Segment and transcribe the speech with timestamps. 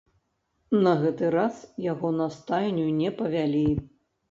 [0.87, 1.59] На гэты раз
[1.91, 3.65] яго на стайню не павялі.